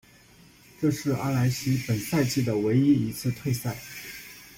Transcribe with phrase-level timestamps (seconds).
[0.79, 3.77] 这是阿莱西本赛季的唯一一次退赛。